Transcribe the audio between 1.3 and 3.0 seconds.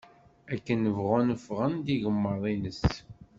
ffɣen-d yigemmaḍ-ines.